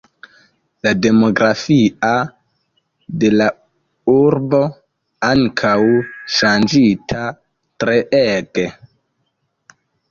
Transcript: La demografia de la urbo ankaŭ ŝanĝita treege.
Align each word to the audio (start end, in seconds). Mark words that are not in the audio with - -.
La 0.85 0.93
demografia 1.05 2.09
de 3.25 3.31
la 3.35 3.49
urbo 4.15 4.63
ankaŭ 5.31 5.77
ŝanĝita 6.41 7.25
treege. 7.85 8.69